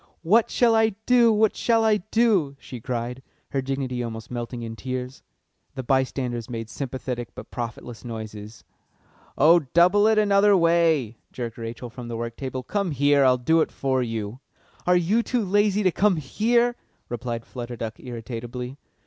"What 0.23 0.49
shall 0.49 0.73
I 0.73 0.95
do? 1.05 1.31
What 1.31 1.55
shall 1.55 1.83
I 1.83 1.97
do?" 1.97 2.55
she 2.59 2.81
cried, 2.81 3.21
her 3.49 3.61
dignity 3.61 4.01
almost 4.01 4.31
melting 4.31 4.63
in 4.63 4.75
tears. 4.75 5.21
The 5.75 5.83
by 5.83 6.01
standers 6.01 6.49
made 6.49 6.71
sympathetic 6.71 7.35
but 7.35 7.51
profitless 7.51 8.03
noises. 8.03 8.63
"Oh, 9.37 9.59
double 9.59 10.07
it 10.07 10.17
another 10.17 10.57
way," 10.57 11.19
jerked 11.31 11.59
Rachel 11.59 11.91
from 11.91 12.07
the 12.07 12.17
work 12.17 12.35
table. 12.35 12.63
"Come 12.63 12.89
here, 12.89 13.23
I'll 13.23 13.37
do 13.37 13.61
it 13.61 13.71
for 13.71 14.01
you." 14.01 14.39
"Are 14.87 14.97
you 14.97 15.21
too 15.21 15.45
lazy 15.45 15.83
to 15.83 15.91
come 15.91 16.15
here?" 16.15 16.75
replied 17.07 17.45
Flutter 17.45 17.75
Duck 17.75 17.99
irritably. 17.99 18.79